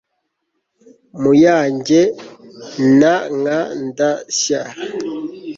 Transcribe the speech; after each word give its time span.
muyange 1.21 2.01
na 2.99 3.13
nkandanshya 3.39 4.61